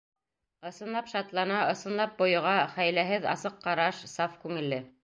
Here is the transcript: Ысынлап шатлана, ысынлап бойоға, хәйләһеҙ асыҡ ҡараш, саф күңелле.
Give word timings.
Ысынлап 0.69 1.11
шатлана, 1.11 1.59
ысынлап 1.75 2.17
бойоға, 2.23 2.57
хәйләһеҙ 2.79 3.31
асыҡ 3.37 3.65
ҡараш, 3.69 4.05
саф 4.19 4.45
күңелле. 4.47 4.87